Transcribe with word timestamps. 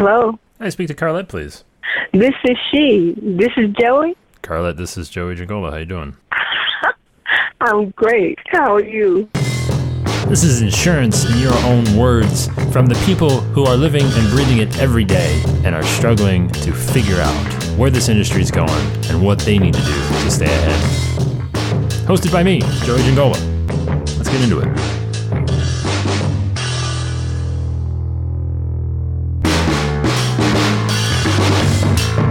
Hello. 0.00 0.38
I 0.58 0.70
speak 0.70 0.88
to 0.88 0.94
Carlette, 0.94 1.28
please. 1.28 1.62
This 2.14 2.32
is 2.46 2.56
she. 2.70 3.14
This 3.20 3.50
is 3.58 3.68
Joey. 3.78 4.16
Carlette, 4.42 4.78
this 4.78 4.96
is 4.96 5.10
Joey 5.10 5.34
Giangola. 5.34 5.72
How 5.72 5.76
you 5.76 5.84
doing? 5.84 6.16
I'm 7.60 7.90
great. 7.90 8.38
How 8.46 8.76
are 8.76 8.82
you? 8.82 9.28
This 10.26 10.42
is 10.42 10.62
insurance 10.62 11.26
in 11.26 11.36
your 11.36 11.52
own 11.66 11.84
words 11.98 12.46
from 12.72 12.86
the 12.86 12.98
people 13.04 13.40
who 13.52 13.66
are 13.66 13.76
living 13.76 14.06
and 14.06 14.30
breathing 14.30 14.60
it 14.60 14.78
every 14.78 15.04
day 15.04 15.42
and 15.66 15.74
are 15.74 15.82
struggling 15.82 16.48
to 16.48 16.72
figure 16.72 17.20
out 17.20 17.64
where 17.76 17.90
this 17.90 18.08
industry 18.08 18.40
is 18.40 18.50
going 18.50 18.70
and 19.10 19.22
what 19.22 19.40
they 19.40 19.58
need 19.58 19.74
to 19.74 19.82
do 19.82 19.92
to 19.92 20.30
stay 20.30 20.46
ahead. 20.46 20.80
Hosted 22.06 22.32
by 22.32 22.42
me, 22.42 22.60
Joey 22.86 23.02
Giangola. 23.02 23.36
Let's 24.16 24.30
get 24.30 24.40
into 24.40 24.60
it. 24.60 24.99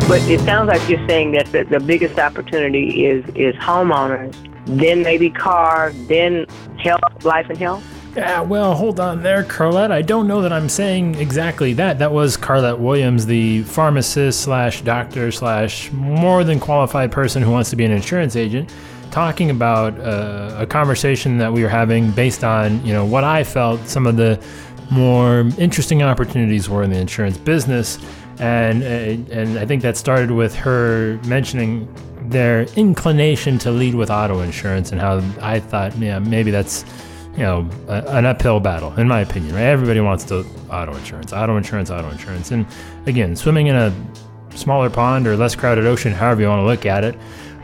But 0.10 0.24
it 0.24 0.40
sounds 0.40 0.70
like 0.70 0.90
you're 0.90 1.08
saying 1.08 1.34
that 1.34 1.52
the, 1.52 1.66
the 1.66 1.80
biggest 1.80 2.18
opportunity 2.18 3.06
is 3.06 3.24
is 3.36 3.54
homeowners, 3.58 4.36
then 4.66 5.04
maybe 5.04 5.30
car, 5.30 5.92
then 6.08 6.48
health, 6.80 7.24
life 7.24 7.48
and 7.48 7.60
health. 7.60 7.84
Yeah, 8.16 8.42
well, 8.42 8.74
hold 8.74 9.00
on 9.00 9.22
there, 9.22 9.44
Carlette. 9.44 9.92
I 9.92 10.02
don't 10.02 10.28
know 10.28 10.42
that 10.42 10.52
I'm 10.52 10.68
saying 10.68 11.14
exactly 11.14 11.74
that. 11.74 12.00
That 12.00 12.12
was 12.12 12.38
Carlette 12.38 12.80
Williams, 12.80 13.28
the 13.28 13.62
pharmacist 13.62 14.42
slash 14.42 14.82
doctor 14.82 15.32
slash 15.32 15.92
more 15.92 16.44
than 16.44 16.60
qualified 16.60 17.12
person 17.12 17.44
who 17.44 17.52
wants 17.52 17.70
to 17.70 17.76
be 17.76 17.86
an 17.86 17.92
insurance 17.92 18.36
agent, 18.36 18.74
talking 19.12 19.52
about 19.52 19.94
uh, 20.00 20.56
a 20.58 20.66
conversation 20.66 21.38
that 21.38 21.54
we 21.54 21.62
were 21.62 21.70
having 21.70 22.10
based 22.10 22.44
on 22.44 22.84
you 22.84 22.94
know 22.94 23.06
what 23.06 23.24
I 23.24 23.44
felt 23.44 23.88
some 23.88 24.08
of 24.08 24.18
the 24.18 24.44
more 24.90 25.42
interesting 25.60 26.02
opportunities 26.02 26.68
were 26.68 26.82
in 26.82 26.90
the 26.90 26.98
insurance 26.98 27.38
business, 27.38 28.00
and 28.40 28.84
uh, 28.84 29.34
and 29.34 29.60
I 29.60 29.66
think 29.66 29.82
that 29.82 29.98
started 29.98 30.32
with 30.32 30.56
her 30.56 31.20
mentioning 31.26 31.88
their 32.30 32.64
inclination 32.76 33.58
to 33.60 33.72
lead 33.72 33.96
with 33.96 34.10
auto 34.10 34.40
insurance 34.42 34.92
and 34.92 35.02
how 35.02 35.22
I 35.42 35.60
thought, 35.60 35.98
yeah, 35.98 36.20
maybe 36.20 36.52
that's 36.52 36.86
you 37.34 37.46
know, 37.46 37.70
a, 37.88 38.04
an 38.18 38.26
uphill 38.26 38.60
battle, 38.60 38.94
in 38.96 39.08
my 39.08 39.22
opinion. 39.22 39.56
Right? 39.56 39.64
Everybody 39.64 40.02
wants 40.02 40.26
to 40.26 40.46
auto 40.70 40.94
insurance, 40.96 41.32
auto 41.34 41.58
insurance, 41.58 41.90
auto 41.90 42.10
insurance, 42.10 42.52
and 42.52 42.66
again, 43.06 43.36
swimming 43.36 43.68
in 43.68 43.76
a 43.76 43.94
smaller 44.56 44.90
pond 44.90 45.28
or 45.28 45.38
less 45.38 45.56
crowded 45.56 45.86
ocean, 45.86 46.12
however 46.12 46.42
you 46.42 46.48
want 46.48 46.60
to 46.60 46.66
look 46.66 46.86
at 46.86 47.04
it. 47.04 47.16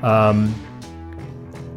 Um, 0.03 0.53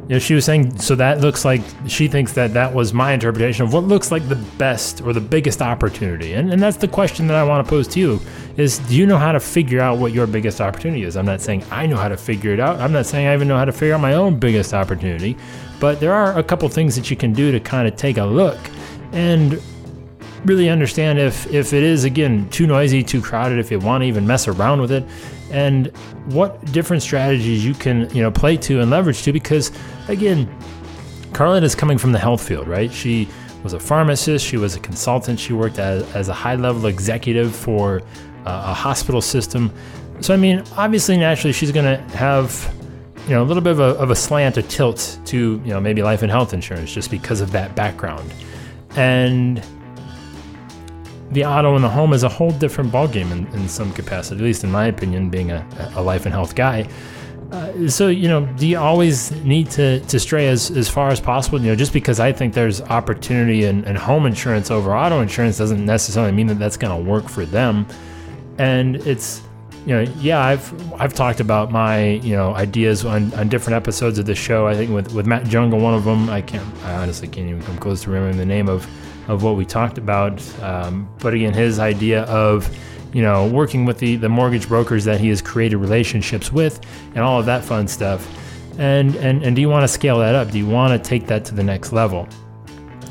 you 0.09 0.15
know, 0.15 0.19
she 0.19 0.33
was 0.33 0.47
saying, 0.47 0.79
so 0.79 0.95
that 0.95 1.21
looks 1.21 1.45
like 1.45 1.61
she 1.87 2.09
thinks 2.09 2.33
that 2.33 2.55
that 2.55 2.73
was 2.73 2.95
my 2.95 3.13
interpretation 3.13 3.67
of 3.67 3.75
what 3.75 3.85
looks 3.85 4.11
like 4.11 4.27
the 4.27 4.37
best 4.57 5.03
or 5.03 5.13
the 5.13 5.21
biggest 5.21 5.61
opportunity. 5.61 6.33
And, 6.33 6.51
and 6.51 6.63
that's 6.63 6.79
the 6.79 6.89
question 6.89 7.27
that 7.27 7.37
I 7.37 7.45
want 7.45 7.67
to 7.67 7.69
pose 7.69 7.87
to 7.89 8.01
you 8.01 8.19
is 8.57 8.79
do 8.79 8.97
you 8.97 9.05
know 9.05 9.19
how 9.19 9.33
to 9.33 9.41
figure 9.41 9.83
out 9.83 9.99
what 9.99 10.13
your 10.13 10.27
biggest 10.27 10.63
opportunity 10.63 11.03
is? 11.03 11.15
I'm 11.15 11.27
not 11.27 11.43
saying 11.43 11.63
I 11.71 11.87
know 11.87 11.99
how 11.99 12.09
to 12.09 12.17
figure 12.17 12.55
it 12.55 12.59
out. 12.59 12.81
I'm 12.81 12.91
not 12.91 13.05
saying 13.05 13.27
I 13.27 13.35
even 13.35 13.49
know 13.49 13.59
how 13.59 13.67
to 13.67 13.73
figure 13.73 13.95
out 13.95 14.01
my 14.01 14.15
own 14.15 14.39
biggest 14.39 14.73
opportunity, 14.73 15.37
but 15.79 16.01
there 16.01 16.15
are 16.15 16.39
a 16.39 16.43
couple 16.43 16.67
things 16.71 16.97
that 16.97 17.11
you 17.11 17.17
can 17.17 17.35
do 17.35 17.53
to 17.53 17.61
kind 17.61 17.87
of 17.87 17.95
take 17.95 18.17
a 18.17 18.25
look 18.25 18.59
and 19.13 19.61
really 20.47 20.71
understand 20.71 21.19
if 21.19 21.53
if 21.53 21.75
it 21.75 21.83
is 21.83 22.05
again 22.05 22.49
too 22.49 22.67
noisy, 22.67 23.03
too 23.03 23.21
crowded, 23.21 23.59
if 23.59 23.71
you 23.71 23.79
want 23.79 24.01
to 24.01 24.07
even 24.07 24.27
mess 24.27 24.49
around 24.49 24.81
with 24.81 24.91
it, 24.91 25.05
and 25.51 25.89
what 26.27 26.65
different 26.73 27.03
strategies 27.03 27.65
you 27.65 27.75
can 27.75 28.09
you 28.15 28.23
know 28.23 28.31
play 28.31 28.57
to 28.59 28.81
and 28.81 28.91
leverage 28.91 29.23
to. 29.23 29.33
Because 29.33 29.73
again, 30.09 30.49
Carlette 31.33 31.63
is 31.63 31.75
coming 31.75 31.99
from 31.99 32.13
the 32.13 32.19
health 32.19 32.47
field, 32.47 32.69
right? 32.69 32.93
She 32.93 33.29
was 33.63 33.73
a 33.73 33.81
pharmacist, 33.81 34.45
she 34.45 34.57
was 34.57 34.77
a 34.77 34.81
consultant, 34.81 35.39
she 35.41 35.53
worked 35.53 35.79
as, 35.79 36.03
as 36.15 36.29
a 36.29 36.33
high 36.33 36.55
level 36.55 36.87
executive 36.87 37.55
for 37.55 38.03
uh, 38.47 38.69
a 38.69 38.75
hospital 38.75 39.21
system. 39.21 39.73
So 40.21 40.35
I 40.35 40.37
mean, 40.37 40.65
obviously, 40.77 41.17
naturally, 41.17 41.53
she's 41.53 41.73
going 41.73 41.87
to 41.87 42.03
have 42.17 42.75
you 43.27 43.35
know 43.35 43.43
a 43.43 43.47
little 43.47 43.63
bit 43.63 43.73
of 43.73 43.81
a, 43.81 43.95
of 44.01 44.11
a 44.11 44.17
slant, 44.17 44.57
a 44.57 44.63
tilt 44.63 45.19
to 45.27 45.61
you 45.65 45.71
know 45.71 45.81
maybe 45.81 46.03
life 46.03 46.23
and 46.23 46.31
health 46.31 46.55
insurance 46.55 46.93
just 46.93 47.11
because 47.11 47.41
of 47.41 47.53
that 47.53 47.75
background, 47.75 48.33
and 48.97 49.63
the 51.33 51.45
auto 51.45 51.75
and 51.75 51.85
the 51.85 51.89
home 51.89 52.13
is 52.13 52.23
a 52.23 52.29
whole 52.29 52.51
different 52.51 52.93
ballgame 52.93 53.31
in, 53.31 53.47
in 53.49 53.69
some 53.69 53.93
capacity, 53.93 54.37
at 54.37 54.45
least 54.45 54.65
in 54.65 54.71
my 54.71 54.87
opinion, 54.87 55.31
being 55.31 55.51
a, 55.51 55.93
a 55.95 56.03
life 56.03 56.25
and 56.25 56.35
health 56.35 56.55
guy. 56.55 56.89
Uh, 57.53 57.89
so 57.89 58.09
you 58.09 58.29
know, 58.29 58.45
do 58.57 58.67
you 58.67 58.79
always 58.79 59.31
need 59.43 59.71
to, 59.71 60.01
to 60.01 60.21
stray 60.21 60.49
as, 60.49 60.71
as 60.71 60.89
far 60.89 61.09
as 61.09 61.21
possible? 61.21 61.61
You 61.61 61.69
know, 61.69 61.77
just 61.77 61.93
because 61.93 62.21
I 62.21 62.33
think 62.33 62.53
there's 62.53 62.83
opportunity 62.83 63.65
in, 63.65 63.85
in 63.85 63.97
home 63.97 64.27
insurance 64.27 64.71
over 64.71 64.95
auto 64.95 65.21
insurance 65.21 65.57
doesn't 65.57 65.85
necessarily 65.85 66.33
mean 66.33 66.47
that 66.49 66.59
that's 66.59 66.77
going 66.77 67.05
to 67.05 67.11
work 67.11 67.29
for 67.29 67.47
them. 67.47 67.87
And 68.59 68.97
it's 68.97 69.43
you 69.87 69.95
know, 69.95 70.13
yeah, 70.19 70.41
I've 70.45 70.93
I've 71.01 71.15
talked 71.15 71.41
about 71.41 71.71
my 71.73 72.11
you 72.17 72.37
know 72.37 72.55
ideas 72.55 73.07
on, 73.07 73.33
on 73.35 73.49
different 73.49 73.77
episodes 73.77 74.19
of 74.19 74.27
the 74.27 74.35
show. 74.35 74.67
I 74.67 74.75
think 74.75 74.91
with 74.91 75.15
with 75.15 75.27
Matt 75.27 75.47
Jungle, 75.47 75.79
one 75.79 75.95
of 75.95 76.05
them. 76.05 76.29
I 76.29 76.43
can't. 76.43 76.67
I 76.85 76.97
honestly 76.97 77.29
can't 77.29 77.49
even 77.49 77.63
come 77.63 77.79
close 77.79 78.03
to 78.03 78.11
remembering 78.11 78.37
the 78.37 78.45
name 78.45 78.69
of 78.69 78.87
of 79.29 79.43
what 79.43 79.57
we 79.57 79.65
talked 79.65 79.99
about. 79.99 80.43
Um, 80.63 81.09
but 81.21 81.35
again, 81.35 81.55
his 81.55 81.79
idea 81.79 82.23
of 82.25 82.69
you 83.15 83.23
know 83.23 83.47
working 83.49 83.85
with 83.85 83.99
the 83.99 84.17
the 84.17 84.29
mortgage 84.29 84.69
brokers 84.69 85.05
that 85.05 85.21
he 85.21 85.29
has 85.29 85.41
created 85.41 85.77
relationships 85.77 86.53
with, 86.53 86.81
and 87.15 87.19
all 87.19 87.39
of 87.39 87.47
that 87.47 87.65
fun 87.65 87.87
stuff. 87.87 88.27
And 88.79 89.15
and 89.17 89.43
and 89.43 89.55
do 89.55 89.63
you 89.63 89.69
want 89.69 89.85
to 89.85 89.89
scale 89.89 90.19
that 90.19 90.35
up? 90.35 90.51
Do 90.51 90.59
you 90.59 90.67
want 90.67 90.93
to 90.93 91.09
take 91.09 91.27
that 91.29 91.45
to 91.47 91.55
the 91.55 91.63
next 91.63 91.93
level? 91.93 92.29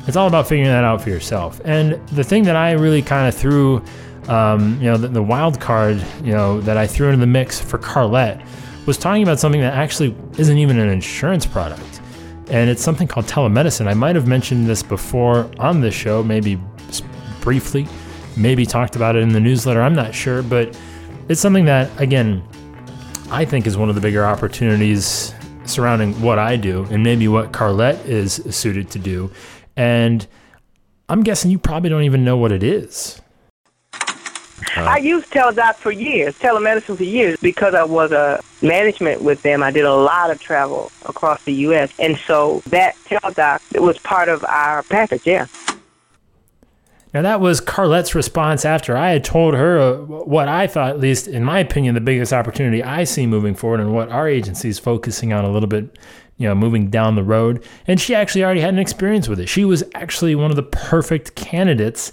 It's 0.06 0.16
all 0.16 0.26
about 0.26 0.48
figuring 0.48 0.70
that 0.70 0.84
out 0.84 1.02
for 1.02 1.10
yourself. 1.10 1.60
And 1.64 1.92
the 2.08 2.24
thing 2.24 2.44
that 2.44 2.56
I 2.56 2.72
really 2.72 3.02
kind 3.02 3.28
of 3.28 3.34
threw 3.34 3.84
um, 4.28 4.78
you 4.80 4.84
know, 4.90 4.96
the, 4.96 5.08
the, 5.08 5.22
wild 5.22 5.58
card, 5.58 6.04
you 6.22 6.32
know, 6.32 6.60
that 6.60 6.76
I 6.76 6.86
threw 6.86 7.08
into 7.08 7.20
the 7.20 7.26
mix 7.26 7.60
for 7.60 7.78
Carlette 7.78 8.46
was 8.86 8.98
talking 8.98 9.22
about 9.22 9.38
something 9.38 9.60
that 9.60 9.74
actually 9.74 10.14
isn't 10.38 10.58
even 10.58 10.78
an 10.78 10.88
insurance 10.88 11.46
product. 11.46 11.97
And 12.50 12.70
it's 12.70 12.82
something 12.82 13.06
called 13.06 13.26
telemedicine. 13.26 13.86
I 13.86 13.94
might 13.94 14.16
have 14.16 14.26
mentioned 14.26 14.66
this 14.66 14.82
before 14.82 15.50
on 15.58 15.80
this 15.80 15.94
show, 15.94 16.22
maybe 16.22 16.58
briefly, 17.40 17.86
maybe 18.36 18.64
talked 18.64 18.96
about 18.96 19.16
it 19.16 19.22
in 19.22 19.30
the 19.30 19.40
newsletter. 19.40 19.82
I'm 19.82 19.94
not 19.94 20.14
sure, 20.14 20.42
but 20.42 20.78
it's 21.28 21.40
something 21.40 21.66
that, 21.66 21.90
again, 22.00 22.42
I 23.30 23.44
think 23.44 23.66
is 23.66 23.76
one 23.76 23.90
of 23.90 23.94
the 23.94 24.00
bigger 24.00 24.24
opportunities 24.24 25.34
surrounding 25.66 26.18
what 26.22 26.38
I 26.38 26.56
do 26.56 26.84
and 26.90 27.02
maybe 27.02 27.28
what 27.28 27.52
Carlette 27.52 28.02
is 28.06 28.42
suited 28.50 28.90
to 28.92 28.98
do. 28.98 29.30
And 29.76 30.26
I'm 31.10 31.22
guessing 31.22 31.50
you 31.50 31.58
probably 31.58 31.90
don't 31.90 32.04
even 32.04 32.24
know 32.24 32.38
what 32.38 32.52
it 32.52 32.62
is. 32.62 33.20
Uh, 34.76 34.82
I 34.82 34.98
used 34.98 35.30
Teladoc 35.30 35.76
for 35.76 35.90
years, 35.92 36.34
telemedicine 36.38 36.96
for 36.96 37.04
years, 37.04 37.38
because 37.40 37.74
I 37.74 37.84
was 37.84 38.12
a 38.12 38.42
management 38.62 39.22
with 39.22 39.42
them. 39.42 39.62
I 39.62 39.70
did 39.70 39.84
a 39.84 39.94
lot 39.94 40.30
of 40.30 40.40
travel 40.40 40.90
across 41.06 41.44
the 41.44 41.52
U.S., 41.54 41.92
and 41.98 42.16
so 42.18 42.62
that 42.66 42.96
Teladoc 43.04 43.80
was 43.80 43.98
part 43.98 44.28
of 44.28 44.44
our 44.44 44.82
package. 44.84 45.26
Yeah. 45.26 45.46
Now 47.14 47.22
that 47.22 47.40
was 47.40 47.60
Carlette's 47.60 48.14
response 48.14 48.64
after 48.64 48.96
I 48.96 49.10
had 49.10 49.24
told 49.24 49.54
her 49.54 49.78
uh, 49.78 49.94
what 50.02 50.46
I 50.46 50.66
thought, 50.66 50.90
at 50.90 51.00
least 51.00 51.26
in 51.26 51.42
my 51.42 51.58
opinion, 51.58 51.94
the 51.94 52.02
biggest 52.02 52.32
opportunity 52.32 52.82
I 52.82 53.04
see 53.04 53.26
moving 53.26 53.54
forward, 53.54 53.80
and 53.80 53.94
what 53.94 54.10
our 54.10 54.28
agency 54.28 54.68
is 54.68 54.78
focusing 54.78 55.32
on 55.32 55.44
a 55.44 55.50
little 55.50 55.68
bit, 55.68 55.98
you 56.36 56.46
know, 56.46 56.54
moving 56.54 56.90
down 56.90 57.14
the 57.14 57.22
road. 57.22 57.64
And 57.86 57.98
she 57.98 58.14
actually 58.14 58.44
already 58.44 58.60
had 58.60 58.74
an 58.74 58.78
experience 58.78 59.26
with 59.26 59.40
it. 59.40 59.48
She 59.48 59.64
was 59.64 59.82
actually 59.94 60.34
one 60.34 60.50
of 60.50 60.56
the 60.56 60.62
perfect 60.62 61.34
candidates 61.34 62.12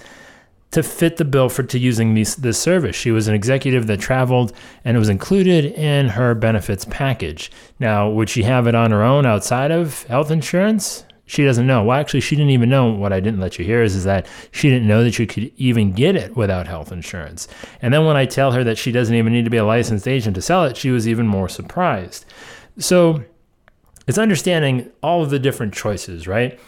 to 0.76 0.84
fit 0.84 1.16
the 1.16 1.24
bill 1.24 1.48
for 1.48 1.64
to 1.64 1.80
using 1.80 2.16
these, 2.16 2.36
this 2.36 2.60
service. 2.60 2.98
She 2.98 3.10
was 3.10 3.30
an 3.30 3.34
executive 3.34 3.88
that 3.88 4.02
traveled 4.02 4.52
and 4.84 4.98
it 4.98 5.00
was 5.00 5.08
included 5.08 5.64
in 5.64 6.10
her 6.10 6.36
benefits 6.36 6.84
package. 6.90 7.50
Now, 7.80 8.10
would 8.10 8.30
she 8.30 8.44
have 8.44 8.68
it 8.68 8.76
on 8.76 8.92
her 8.92 9.02
own 9.02 9.26
outside 9.26 9.72
of 9.72 10.04
health 10.04 10.32
insurance? 10.32 11.06
She 11.28 11.46
doesn't 11.46 11.66
know. 11.66 11.86
Well, 11.86 11.98
actually, 11.98 12.20
she 12.20 12.36
didn't 12.36 12.52
even 12.52 12.68
know. 12.68 12.92
What 12.92 13.14
I 13.14 13.22
didn't 13.22 13.40
let 13.40 13.58
you 13.58 13.64
hear 13.64 13.84
is, 13.84 13.96
is 13.96 14.04
that 14.04 14.28
she 14.52 14.70
didn't 14.70 14.86
know 14.86 15.02
that 15.06 15.18
you 15.18 15.26
could 15.26 15.50
even 15.56 15.94
get 15.94 16.18
it 16.18 16.36
without 16.36 16.68
health 16.68 16.92
insurance. 16.92 17.48
And 17.82 17.94
then 17.94 18.04
when 18.04 18.18
I 18.18 18.26
tell 18.26 18.52
her 18.52 18.66
that 18.66 18.78
she 18.78 18.92
doesn't 18.92 19.16
even 19.16 19.32
need 19.32 19.46
to 19.46 19.50
be 19.50 19.56
a 19.56 19.64
licensed 19.64 20.10
agent 20.10 20.36
to 20.36 20.42
sell 20.42 20.66
it, 20.66 20.76
she 20.76 20.92
was 20.92 21.08
even 21.08 21.26
more 21.26 21.48
surprised. 21.48 22.26
So 22.78 23.24
it's 24.08 24.18
understanding 24.18 24.92
all 25.02 25.24
of 25.24 25.30
the 25.30 25.40
different 25.40 25.74
choices, 25.74 26.28
right? 26.28 26.60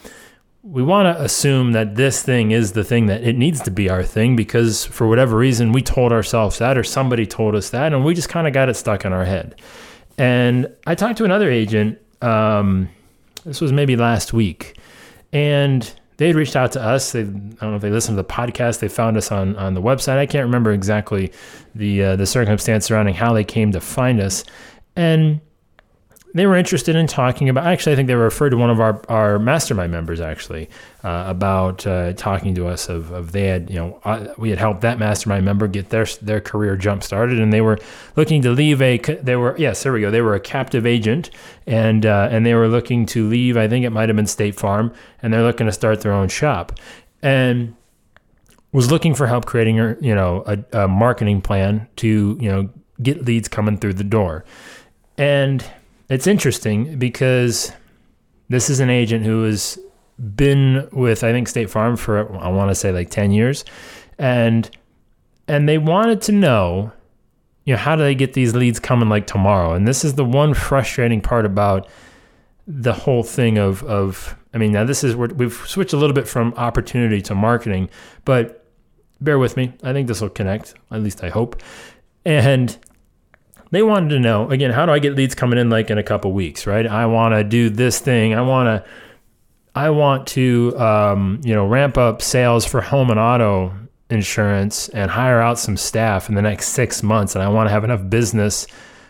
We 0.70 0.84
want 0.84 1.16
to 1.16 1.24
assume 1.24 1.72
that 1.72 1.96
this 1.96 2.22
thing 2.22 2.52
is 2.52 2.74
the 2.74 2.84
thing 2.84 3.06
that 3.06 3.24
it 3.24 3.38
needs 3.38 3.62
to 3.62 3.72
be 3.72 3.90
our 3.90 4.04
thing 4.04 4.36
because 4.36 4.84
for 4.86 5.08
whatever 5.08 5.38
reason 5.38 5.72
we 5.72 5.82
told 5.82 6.12
ourselves 6.12 6.58
that 6.58 6.78
or 6.78 6.84
somebody 6.84 7.26
told 7.26 7.56
us 7.56 7.70
that 7.70 7.94
and 7.94 8.04
we 8.04 8.14
just 8.14 8.28
kind 8.28 8.48
of 8.48 8.54
got 8.54 8.68
it 8.68 8.74
stuck 8.74 9.06
in 9.06 9.14
our 9.14 9.24
head. 9.24 9.56
And 10.18 10.68
I 10.86 10.96
talked 10.96 11.18
to 11.20 11.26
another 11.26 11.50
agent. 11.50 12.00
Um, 12.22 12.90
this 13.46 13.62
was 13.62 13.72
maybe 13.72 13.96
last 13.96 14.34
week, 14.34 14.78
and 15.32 15.90
they 16.18 16.28
had 16.28 16.36
reached 16.36 16.56
out 16.56 16.72
to 16.74 16.82
us. 16.82 17.12
They, 17.12 17.22
I 17.22 17.24
don't 17.24 17.62
know 17.62 17.76
if 17.76 17.82
they 17.82 17.92
listened 17.92 18.18
to 18.18 18.24
the 18.24 18.28
podcast. 18.28 18.80
They 18.80 18.88
found 18.88 19.16
us 19.16 19.32
on 19.32 19.56
on 19.58 19.76
the 19.76 19.82
website. 19.82 20.18
I 20.18 20.26
can't 20.26 20.46
remember 20.46 20.72
exactly 20.72 21.32
the 21.76 22.04
uh, 22.04 22.16
the 22.16 22.26
circumstance 22.26 22.88
surrounding 22.88 23.14
how 23.14 23.32
they 23.34 23.44
came 23.44 23.72
to 23.74 23.80
find 23.80 24.20
us. 24.20 24.44
And 24.96 25.40
they 26.34 26.46
were 26.46 26.56
interested 26.56 26.96
in 26.96 27.08
talking 27.08 27.50
about. 27.50 27.66
Actually, 27.66 27.94
I 27.94 27.96
think 27.96 28.08
they 28.08 28.16
referred 28.16 28.50
to 28.50 28.58
one 28.58 28.70
of 28.70 28.80
our, 28.80 29.02
our 29.10 29.40
mastermind 29.40 29.92
members 29.92 30.20
actually 30.20 30.70
uh, 31.04 31.24
about 31.28 31.88
uh, 31.88 32.14
talking 32.14 32.54
to 32.56 32.68
us 32.68 32.90
of, 32.90 33.12
of 33.12 33.32
they 33.32 33.48
had 33.48 33.70
you 33.70 33.78
know 33.78 34.00
uh, 34.04 34.34
we 34.38 34.50
had 34.50 34.60
helped 34.60 34.82
that 34.82 35.00
mastermind 35.00 35.46
member 35.46 35.68
get 35.68 35.90
their 35.90 36.06
their 36.22 36.42
career 36.42 36.76
jump 36.76 37.04
started, 37.04 37.40
and 37.40 37.54
they 37.54 37.62
were 37.62 37.78
looking 38.16 38.42
to 38.42 38.52
leave 38.52 38.82
a 38.82 38.98
they 38.98 39.36
were 39.36 39.56
yes 39.58 39.84
there 39.84 39.92
we 39.92 40.02
go 40.02 40.12
they 40.12 40.22
were 40.22 40.36
a 40.36 40.40
captive 40.40 40.86
agent 40.86 41.30
and 41.66 42.06
uh, 42.06 42.28
and 42.30 42.46
they 42.46 42.54
were 42.54 42.68
looking 42.68 43.06
to 43.08 43.28
leave. 43.28 43.58
I 43.58 43.68
think 43.68 43.86
it 43.86 43.92
might 43.92 44.10
have 44.10 44.16
been 44.16 44.28
State 44.28 44.56
Farm, 44.56 44.94
and 45.22 45.34
they're 45.34 45.44
looking 45.44 45.68
to 45.68 45.74
start 45.74 46.02
their 46.02 46.14
own 46.14 46.30
shop, 46.30 46.74
and 47.22 47.76
was 48.72 48.92
looking 48.92 49.16
for 49.16 49.28
help 49.28 49.46
creating 49.46 49.80
a 49.80 49.98
you 50.02 50.14
know 50.14 50.44
a, 50.46 50.84
a 50.84 50.88
marketing 50.88 51.42
plan 51.42 51.88
to 51.98 52.38
you 52.40 52.50
know 52.50 52.70
get 53.02 53.26
leads 53.26 53.48
coming 53.48 53.78
through 53.78 53.94
the 53.94 54.04
door, 54.04 54.44
and 55.18 55.66
it's 56.10 56.28
interesting 56.28 56.98
because 56.98 57.72
this 58.50 58.70
is 58.70 58.80
an 58.80 58.90
agent 58.90 59.26
who 59.26 59.44
has 59.44 59.78
been 60.36 60.88
with 60.92 61.24
I 61.24 61.32
think 61.32 61.48
State 61.48 61.70
Farm 61.70 61.96
for 61.96 62.32
I 62.40 62.50
want 62.50 62.70
to 62.72 62.76
say 62.76 62.92
like 62.92 63.10
10 63.10 63.32
years. 63.32 63.66
And 64.18 64.70
and 65.48 65.68
they 65.68 65.78
wanted 65.78 66.22
to 66.24 66.32
know 66.32 66.92
you 67.66 67.74
know 67.74 67.78
how 67.78 67.96
do 67.96 68.04
they 68.04 68.16
get 68.16 68.34
these 68.34 68.56
leads 68.56 68.80
coming 68.80 69.10
like 69.10 69.28
tomorrow? 69.28 69.74
And 69.74 69.88
this 69.88 70.06
is 70.06 70.16
the 70.16 70.26
one 70.26 70.54
frustrating 70.54 71.22
part 71.22 71.46
about 71.46 71.88
the 72.66 72.94
whole 72.94 73.24
thing 73.24 73.58
of 73.58 73.84
of 73.84 74.36
I 74.54 74.58
mean 74.58 74.72
now 74.72 74.86
this 74.86 75.04
is 75.04 75.16
where 75.16 75.30
we've 75.30 75.54
switched 75.54 75.94
a 75.94 75.98
little 75.98 76.16
bit 76.16 76.28
from 76.28 76.54
opportunity 76.56 77.22
to 77.24 77.36
marketing 77.36 77.90
but 78.26 78.66
bear 79.20 79.40
with 79.40 79.58
me. 79.58 79.74
I 79.84 79.94
think 79.94 80.08
this 80.08 80.22
will 80.22 80.30
connect 80.30 80.74
at 80.92 81.02
least 81.02 81.24
I 81.24 81.30
hope. 81.30 81.62
And 82.26 82.78
they 83.72 83.84
wanted 83.84 84.10
to 84.10 84.20
know 84.20 84.50
again 84.50 84.72
how 84.72 84.86
do 84.86 84.92
i 84.92 85.00
get 85.00 85.16
leads 85.16 85.36
coming 85.36 85.60
in 85.60 85.70
like 85.70 85.90
in 85.90 85.98
a 85.98 86.04
couple 86.04 86.32
weeks 86.32 86.68
right 86.68 86.88
i 86.88 87.06
want 87.06 87.34
to 87.34 87.44
do 87.44 87.70
this 87.70 88.00
thing 88.00 88.34
i 88.34 88.42
want 88.42 88.68
to 88.68 88.90
i 89.76 89.90
want 89.90 90.28
to 90.28 90.78
um, 90.78 91.40
you 91.44 91.54
know 91.54 91.66
ramp 91.66 91.98
up 91.98 92.22
sales 92.22 92.66
for 92.66 92.82
home 92.82 93.10
and 93.10 93.20
auto 93.20 93.74
insurance 94.10 94.88
and 94.90 95.12
hire 95.12 95.42
out 95.42 95.60
some 95.60 95.76
staff 95.76 96.30
in 96.30 96.36
the 96.36 96.42
next 96.42 96.70
six 96.70 97.04
months 97.04 97.36
and 97.36 97.44
i 97.44 97.48
want 97.48 97.68
to 97.68 97.72
have 97.72 97.84
enough 97.84 98.10
business 98.10 98.68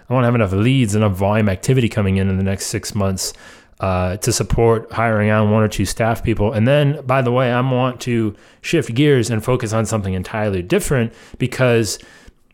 i 0.10 0.14
want 0.14 0.24
to 0.24 0.26
have 0.26 0.36
enough 0.36 0.52
leads 0.52 0.96
enough 0.96 1.14
volume 1.14 1.50
activity 1.50 1.88
coming 1.88 2.18
in 2.18 2.30
in 2.30 2.38
the 2.38 2.44
next 2.44 2.68
six 2.68 2.96
months 2.96 3.34
uh, 3.80 4.18
to 4.18 4.34
support 4.34 4.92
hiring 4.92 5.30
on 5.30 5.52
one 5.52 5.62
or 5.62 5.68
two 5.68 5.86
staff 5.86 6.24
people. 6.24 6.52
And 6.52 6.68
then, 6.68 7.06
by 7.06 7.22
the 7.22 7.32
way, 7.32 7.52
I 7.52 7.62
want 7.62 8.02
to 8.02 8.36
shift 8.62 8.94
gears 8.94 9.30
and 9.30 9.44
focus 9.44 9.72
on 9.72 9.86
something 9.86 10.16
entirely 10.16 10.64
different 10.64 11.14
because 11.38 12.00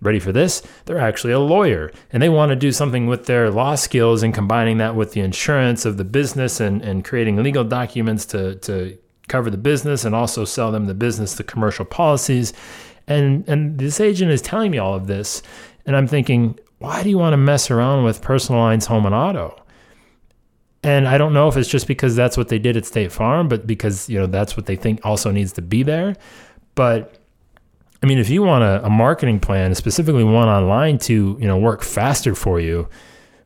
ready 0.03 0.19
for 0.19 0.31
this? 0.31 0.61
They're 0.85 0.99
actually 0.99 1.33
a 1.33 1.39
lawyer 1.39 1.91
and 2.11 2.21
they 2.21 2.29
want 2.29 2.49
to 2.49 2.55
do 2.55 2.71
something 2.71 3.07
with 3.07 3.25
their 3.25 3.49
law 3.49 3.75
skills 3.75 4.23
and 4.23 4.33
combining 4.33 4.77
that 4.77 4.95
with 4.95 5.13
the 5.13 5.21
insurance 5.21 5.85
of 5.85 5.97
the 5.97 6.03
business 6.03 6.59
and, 6.59 6.81
and 6.81 7.03
creating 7.03 7.41
legal 7.41 7.63
documents 7.63 8.25
to, 8.27 8.55
to 8.55 8.97
cover 9.27 9.49
the 9.49 9.57
business 9.57 10.05
and 10.05 10.13
also 10.13 10.45
sell 10.45 10.71
them 10.71 10.85
the 10.85 10.93
business, 10.93 11.35
the 11.35 11.43
commercial 11.43 11.85
policies. 11.85 12.53
And, 13.07 13.47
and 13.47 13.79
this 13.79 13.99
agent 13.99 14.31
is 14.31 14.41
telling 14.41 14.71
me 14.71 14.77
all 14.77 14.95
of 14.95 15.07
this. 15.07 15.41
And 15.85 15.95
I'm 15.95 16.07
thinking, 16.07 16.59
why 16.79 17.03
do 17.03 17.09
you 17.09 17.17
want 17.17 17.33
to 17.33 17.37
mess 17.37 17.71
around 17.71 18.03
with 18.03 18.21
personal 18.21 18.61
lines, 18.61 18.85
home 18.85 19.05
and 19.05 19.15
auto? 19.15 19.59
And 20.83 21.07
I 21.07 21.17
don't 21.17 21.33
know 21.33 21.47
if 21.47 21.55
it's 21.55 21.69
just 21.69 21.87
because 21.87 22.15
that's 22.15 22.35
what 22.35 22.49
they 22.49 22.59
did 22.59 22.75
at 22.75 22.85
State 22.85 23.11
Farm, 23.11 23.47
but 23.47 23.65
because, 23.65 24.09
you 24.09 24.19
know, 24.19 24.27
that's 24.27 24.57
what 24.57 24.65
they 24.65 24.75
think 24.75 24.99
also 25.05 25.31
needs 25.31 25.53
to 25.53 25.61
be 25.61 25.81
there. 25.81 26.15
But 26.75 27.22
I 28.03 28.05
mean, 28.05 28.19
if 28.19 28.29
you 28.29 28.43
want 28.43 28.65
a, 28.65 28.85
a 28.85 28.89
marketing 28.89 29.39
plan, 29.39 29.73
specifically 29.75 30.25
one 30.25 30.49
online 30.49 30.97
to, 30.99 31.37
you 31.39 31.47
know, 31.47 31.57
work 31.57 31.81
faster 31.81 32.35
for 32.35 32.59
you, 32.59 32.89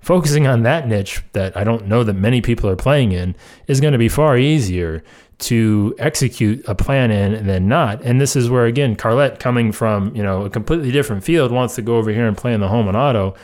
focusing 0.02 0.48
on 0.48 0.64
that 0.64 0.88
niche 0.88 1.22
that 1.34 1.56
I 1.56 1.64
don't 1.64 1.86
know 1.88 2.04
that 2.04 2.14
many 2.14 2.42
people 2.42 2.68
are 2.70 2.76
playing 2.76 3.12
in 3.12 3.36
is 3.68 3.80
going 3.80 3.92
to 3.92 4.00
be 4.00 4.10
far 4.10 4.36
easier 4.38 5.04
to 5.40 5.94
execute 6.00 6.68
a 6.68 6.74
plan 6.74 7.12
in 7.12 7.46
than 7.46 7.68
not. 7.68 8.02
And 8.02 8.20
this 8.20 8.36
is 8.36 8.50
where 8.50 8.66
again, 8.66 8.96
Carlette 8.96 9.40
coming 9.40 9.72
from, 9.72 10.16
you 10.16 10.24
know, 10.24 10.46
a 10.46 10.50
completely 10.50 10.92
different 10.92 11.24
field 11.24 11.52
wants 11.52 11.76
to 11.76 11.84
go 11.84 11.98
over 11.98 12.10
here 12.10 12.28
and 12.28 12.36
play 12.36 12.54
in 12.54 12.60
the 12.60 12.68
home 12.68 12.88
and 12.88 12.98
auto. 12.98 13.36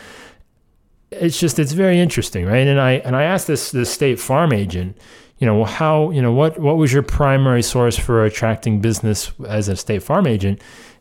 It's 1.12 1.40
just 1.40 1.60
it's 1.60 1.74
very 1.74 2.00
interesting, 2.00 2.48
right? 2.48 2.66
And 2.66 2.80
I 2.80 2.94
and 2.94 3.16
I 3.16 3.24
asked 3.24 3.46
this 3.46 3.70
this 3.70 3.92
state 3.92 4.20
farm 4.20 4.52
agent, 4.52 4.98
you 5.38 5.46
know, 5.46 5.64
how, 5.64 6.10
you 6.10 6.22
know, 6.22 6.32
what 6.32 6.58
what 6.58 6.78
was 6.78 6.92
your 6.92 7.04
primary 7.04 7.62
source 7.62 8.00
for 8.00 8.26
attracting 8.26 8.82
business 8.82 9.32
as 9.48 9.68
a 9.68 9.76
state 9.76 10.02
farm 10.02 10.26
agent? 10.26 10.60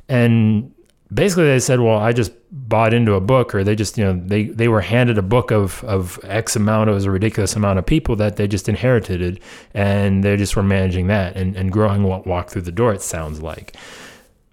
And 0.08 0.72
basically 1.12 1.44
they 1.44 1.58
said 1.58 1.80
well 1.80 1.98
i 1.98 2.12
just 2.12 2.32
bought 2.50 2.94
into 2.94 3.14
a 3.14 3.20
book 3.20 3.54
or 3.54 3.64
they 3.64 3.74
just 3.74 3.98
you 3.98 4.04
know 4.04 4.20
they 4.26 4.44
they 4.44 4.68
were 4.68 4.80
handed 4.80 5.18
a 5.18 5.22
book 5.22 5.50
of 5.50 5.82
of 5.84 6.18
x 6.24 6.56
amount 6.56 6.88
it 6.88 6.92
was 6.92 7.04
a 7.04 7.10
ridiculous 7.10 7.56
amount 7.56 7.78
of 7.78 7.86
people 7.86 8.16
that 8.16 8.36
they 8.36 8.46
just 8.46 8.68
inherited 8.68 9.20
it. 9.20 9.42
and 9.74 10.22
they 10.22 10.36
just 10.36 10.54
were 10.56 10.62
managing 10.62 11.06
that 11.06 11.36
and, 11.36 11.56
and 11.56 11.72
growing 11.72 12.02
what 12.02 12.26
walk 12.26 12.50
through 12.50 12.62
the 12.62 12.72
door 12.72 12.92
it 12.92 13.02
sounds 13.02 13.42
like 13.42 13.76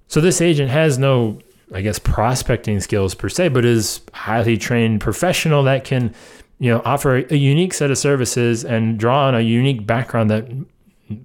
so 0.08 0.22
this 0.22 0.42
agent 0.42 0.70
has 0.70 0.98
no 0.98 1.40
i 1.74 1.82
guess 1.82 2.00
prospecting 2.00 2.80
skills 2.80 3.14
per 3.14 3.30
se 3.30 3.50
but 3.50 3.64
is 3.64 4.02
highly 4.14 4.58
trained 4.58 5.00
professional 5.02 5.64
that 5.64 5.84
can 5.84 6.14
you 6.60 6.70
know 6.70 6.82
offer 6.84 7.18
a 7.18 7.36
unique 7.36 7.74
set 7.74 7.92
of 7.92 7.98
services 7.98 8.66
and 8.66 9.00
draw 9.00 9.28
on 9.28 9.36
a 9.36 9.42
unique 9.42 9.86
background 9.86 10.30
that 10.30 10.46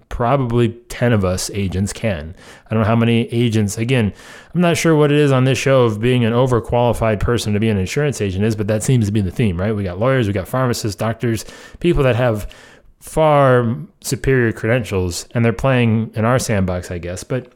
probably 0.09 0.71
10 0.89 1.13
of 1.13 1.25
us 1.25 1.51
agents 1.51 1.93
can. 1.93 2.35
I 2.67 2.71
don't 2.71 2.83
know 2.83 2.87
how 2.87 2.97
many 2.97 3.29
agents, 3.33 3.77
again, 3.79 4.13
I'm 4.55 4.61
not 4.61 4.77
sure 4.77 4.95
what 4.97 5.13
it 5.13 5.19
is 5.19 5.33
on 5.33 5.45
this 5.45 5.59
show 5.59 5.85
of 5.85 6.01
being 6.01 6.25
an 6.25 6.33
overqualified 6.33 7.21
person 7.21 7.53
to 7.53 7.61
be 7.61 7.69
an 7.69 7.79
insurance 7.79 8.21
agent 8.21 8.45
is, 8.45 8.57
but 8.57 8.67
that 8.69 8.83
seems 8.83 9.07
to 9.07 9.13
be 9.13 9.21
the 9.21 9.31
theme, 9.31 9.61
right? 9.61 9.75
We 9.75 9.85
got 9.85 9.99
lawyers, 9.99 10.27
we 10.27 10.33
got 10.33 10.49
pharmacists, 10.49 10.97
doctors, 10.97 11.45
people 11.81 12.03
that 12.05 12.17
have 12.17 12.51
far 13.01 13.77
superior 14.01 14.53
credentials 14.53 15.29
and 15.33 15.45
they're 15.45 15.53
playing 15.53 16.11
in 16.15 16.25
our 16.25 16.39
sandbox, 16.39 16.91
I 16.91 16.99
guess. 16.99 17.23
But 17.23 17.53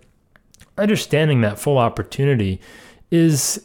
understanding 0.77 1.41
that 1.41 1.59
full 1.59 1.79
opportunity 1.79 2.61
is 3.11 3.63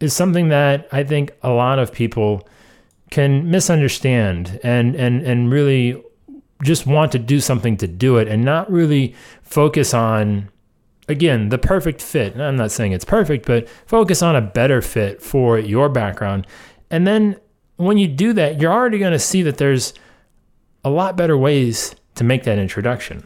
is 0.00 0.14
something 0.14 0.48
that 0.48 0.88
I 0.90 1.04
think 1.04 1.32
a 1.42 1.50
lot 1.50 1.78
of 1.78 1.92
people 1.92 2.48
can 3.10 3.50
misunderstand 3.50 4.58
and 4.62 4.96
and 4.96 5.22
and 5.22 5.52
really 5.52 6.02
just 6.62 6.86
want 6.86 7.12
to 7.12 7.18
do 7.18 7.40
something 7.40 7.76
to 7.78 7.86
do 7.86 8.16
it 8.18 8.28
and 8.28 8.44
not 8.44 8.70
really 8.70 9.14
focus 9.42 9.94
on 9.94 10.48
again 11.08 11.48
the 11.48 11.58
perfect 11.58 12.02
fit. 12.02 12.36
I'm 12.36 12.56
not 12.56 12.70
saying 12.70 12.92
it's 12.92 13.04
perfect 13.04 13.46
but 13.46 13.68
focus 13.86 14.22
on 14.22 14.36
a 14.36 14.40
better 14.40 14.82
fit 14.82 15.22
for 15.22 15.58
your 15.58 15.88
background. 15.88 16.46
And 16.90 17.06
then 17.06 17.36
when 17.76 17.98
you 17.98 18.08
do 18.08 18.32
that 18.34 18.60
you're 18.60 18.72
already 18.72 18.98
going 18.98 19.12
to 19.12 19.18
see 19.18 19.42
that 19.42 19.58
there's 19.58 19.94
a 20.84 20.90
lot 20.90 21.16
better 21.16 21.36
ways 21.36 21.94
to 22.14 22.24
make 22.24 22.44
that 22.44 22.58
introduction. 22.58 23.24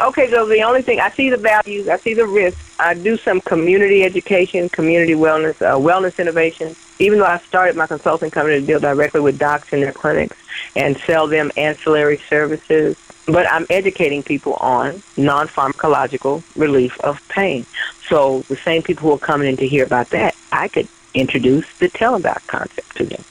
Okay 0.00 0.28
so 0.30 0.46
the 0.46 0.62
only 0.62 0.82
thing 0.82 1.00
i 1.00 1.08
see 1.08 1.30
the 1.30 1.36
values 1.36 1.88
i 1.88 1.96
see 1.96 2.14
the 2.14 2.26
risks. 2.26 2.76
I 2.80 2.94
do 2.94 3.16
some 3.16 3.40
community 3.40 4.04
education 4.04 4.68
community 4.68 5.14
wellness 5.14 5.62
uh, 5.62 5.76
wellness 5.76 6.18
innovation 6.18 6.76
even 6.98 7.18
though 7.18 7.24
i 7.24 7.38
started 7.38 7.76
my 7.76 7.86
consulting 7.86 8.30
company 8.30 8.60
to 8.60 8.66
deal 8.66 8.80
directly 8.80 9.20
with 9.20 9.38
docs 9.38 9.72
in 9.72 9.80
their 9.80 9.92
clinics 9.92 10.36
and 10.76 10.96
sell 10.98 11.26
them 11.26 11.50
ancillary 11.56 12.18
services. 12.28 12.96
But 13.26 13.50
I'm 13.50 13.66
educating 13.68 14.22
people 14.22 14.54
on 14.54 15.02
non-pharmacological 15.16 16.42
relief 16.56 16.98
of 17.00 17.26
pain. 17.28 17.66
So 18.08 18.40
the 18.48 18.56
same 18.56 18.82
people 18.82 19.08
who 19.08 19.14
are 19.14 19.18
coming 19.18 19.48
in 19.48 19.56
to 19.58 19.66
hear 19.66 19.84
about 19.84 20.10
that, 20.10 20.34
I 20.50 20.68
could 20.68 20.88
introduce 21.14 21.66
the 21.78 21.88
Teladoc 21.88 22.46
concept 22.46 22.96
to 22.96 23.04
them. 23.04 23.24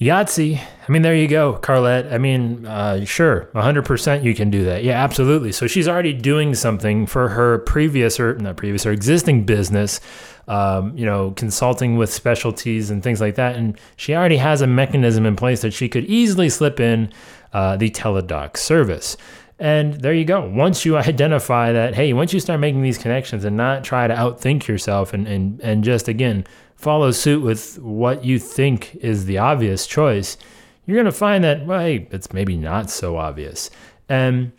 Yahtzee. 0.00 0.58
I 0.58 0.92
mean, 0.92 1.02
there 1.02 1.14
you 1.14 1.28
go, 1.28 1.58
Carlette. 1.60 2.10
I 2.10 2.16
mean, 2.16 2.64
uh, 2.64 3.04
sure, 3.04 3.50
100% 3.54 4.24
you 4.24 4.34
can 4.34 4.50
do 4.50 4.64
that. 4.64 4.82
Yeah, 4.82 4.94
absolutely. 4.94 5.52
So 5.52 5.66
she's 5.66 5.86
already 5.86 6.14
doing 6.14 6.54
something 6.54 7.06
for 7.06 7.28
her 7.28 7.58
previous 7.58 8.18
or 8.18 8.34
not 8.36 8.56
previous 8.56 8.86
or 8.86 8.92
existing 8.92 9.44
business 9.44 10.00
um, 10.48 10.96
you 10.96 11.06
know, 11.06 11.32
consulting 11.32 11.96
with 11.96 12.12
specialties 12.12 12.90
and 12.90 13.02
things 13.02 13.20
like 13.20 13.36
that. 13.36 13.56
And 13.56 13.78
she 13.96 14.14
already 14.14 14.36
has 14.36 14.60
a 14.60 14.66
mechanism 14.66 15.26
in 15.26 15.36
place 15.36 15.62
that 15.62 15.72
she 15.72 15.88
could 15.88 16.04
easily 16.06 16.48
slip 16.48 16.80
in 16.80 17.12
uh, 17.52 17.76
the 17.76 17.90
Teladoc 17.90 18.56
service. 18.56 19.16
And 19.58 19.94
there 20.00 20.14
you 20.14 20.24
go. 20.24 20.48
Once 20.48 20.84
you 20.84 20.96
identify 20.96 21.72
that, 21.72 21.94
hey, 21.94 22.12
once 22.12 22.32
you 22.32 22.40
start 22.40 22.60
making 22.60 22.82
these 22.82 22.98
connections 22.98 23.44
and 23.44 23.56
not 23.56 23.84
try 23.84 24.06
to 24.06 24.14
outthink 24.14 24.66
yourself 24.66 25.12
and, 25.12 25.28
and, 25.28 25.60
and 25.60 25.84
just, 25.84 26.08
again, 26.08 26.46
follow 26.76 27.10
suit 27.10 27.42
with 27.42 27.78
what 27.78 28.24
you 28.24 28.38
think 28.38 28.96
is 28.96 29.26
the 29.26 29.38
obvious 29.38 29.86
choice, 29.86 30.38
you're 30.86 30.96
going 30.96 31.04
to 31.04 31.12
find 31.12 31.44
that, 31.44 31.66
well, 31.66 31.80
hey, 31.80 32.08
it's 32.10 32.32
maybe 32.32 32.56
not 32.56 32.90
so 32.90 33.16
obvious. 33.16 33.70
And 34.08 34.52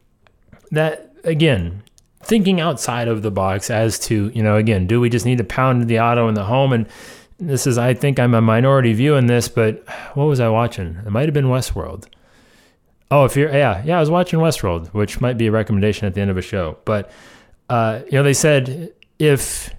that, 0.69 1.13
again, 1.23 1.83
thinking 2.23 2.59
outside 2.59 3.07
of 3.07 3.21
the 3.21 3.31
box 3.31 3.69
as 3.69 3.99
to, 3.99 4.31
you 4.33 4.43
know, 4.43 4.57
again, 4.57 4.87
do 4.87 4.99
we 4.99 5.09
just 5.09 5.25
need 5.25 5.37
to 5.37 5.43
pound 5.43 5.87
the 5.87 5.99
auto 5.99 6.27
in 6.27 6.35
the 6.35 6.43
home? 6.43 6.73
And 6.73 6.87
this 7.39 7.65
is, 7.67 7.77
I 7.77 7.93
think 7.93 8.19
I'm 8.19 8.33
a 8.33 8.41
minority 8.41 8.93
view 8.93 9.15
in 9.15 9.25
this, 9.25 9.47
but 9.47 9.83
what 10.13 10.25
was 10.25 10.39
I 10.39 10.49
watching? 10.49 10.97
It 11.05 11.09
might 11.11 11.25
have 11.25 11.33
been 11.33 11.45
Westworld. 11.45 12.05
Oh, 13.09 13.25
if 13.25 13.35
you're, 13.35 13.51
yeah, 13.51 13.83
yeah, 13.83 13.97
I 13.97 13.99
was 13.99 14.09
watching 14.09 14.39
Westworld, 14.39 14.87
which 14.89 15.19
might 15.19 15.37
be 15.37 15.47
a 15.47 15.51
recommendation 15.51 16.07
at 16.07 16.13
the 16.13 16.21
end 16.21 16.31
of 16.31 16.37
a 16.37 16.41
show. 16.41 16.77
But, 16.85 17.11
uh, 17.69 18.01
you 18.05 18.13
know, 18.13 18.23
they 18.23 18.33
said 18.33 18.93
if, 19.19 19.73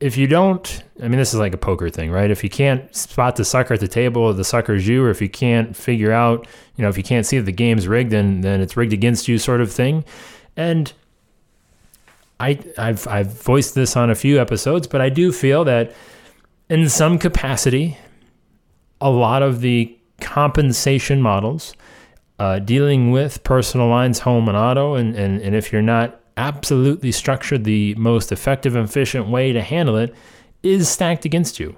if 0.00 0.16
you 0.16 0.26
don't, 0.26 0.82
I 1.00 1.08
mean, 1.08 1.18
this 1.18 1.32
is 1.32 1.38
like 1.38 1.54
a 1.54 1.58
poker 1.58 1.88
thing, 1.90 2.10
right? 2.10 2.30
If 2.30 2.42
you 2.42 2.50
can't 2.50 2.92
spot 2.94 3.36
the 3.36 3.44
sucker 3.44 3.74
at 3.74 3.80
the 3.80 3.86
table, 3.86 4.32
the 4.34 4.44
sucker's 4.44 4.88
you, 4.88 5.04
or 5.04 5.10
if 5.10 5.22
you 5.22 5.28
can't 5.28 5.76
figure 5.76 6.10
out, 6.10 6.46
you 6.76 6.82
know, 6.82 6.88
if 6.88 6.96
you 6.96 7.04
can't 7.04 7.24
see 7.24 7.38
that 7.38 7.44
the 7.44 7.52
game's 7.52 7.86
rigged, 7.86 8.10
then 8.10 8.40
then 8.40 8.60
it's 8.60 8.76
rigged 8.76 8.92
against 8.92 9.28
you, 9.28 9.38
sort 9.38 9.60
of 9.60 9.70
thing. 9.70 10.04
And 10.56 10.92
I 12.42 12.58
I've 12.76 13.06
I've 13.06 13.32
voiced 13.42 13.74
this 13.74 13.96
on 13.96 14.10
a 14.10 14.14
few 14.14 14.40
episodes, 14.40 14.88
but 14.88 15.00
I 15.00 15.08
do 15.08 15.30
feel 15.30 15.64
that 15.64 15.94
in 16.68 16.88
some 16.88 17.18
capacity, 17.18 17.96
a 19.00 19.10
lot 19.10 19.42
of 19.42 19.60
the 19.60 19.96
compensation 20.20 21.22
models 21.22 21.74
uh, 22.38 22.58
dealing 22.58 23.12
with 23.12 23.44
personal 23.44 23.88
lines, 23.88 24.20
home 24.20 24.48
and 24.48 24.56
auto, 24.56 24.94
and, 24.94 25.14
and 25.14 25.40
and 25.40 25.54
if 25.54 25.72
you're 25.72 25.82
not 25.82 26.20
absolutely 26.36 27.12
structured 27.12 27.62
the 27.62 27.94
most 27.94 28.32
effective 28.32 28.74
and 28.74 28.88
efficient 28.88 29.28
way 29.28 29.52
to 29.52 29.60
handle 29.60 29.96
it 29.96 30.12
is 30.62 30.88
stacked 30.88 31.24
against 31.24 31.60
you. 31.60 31.76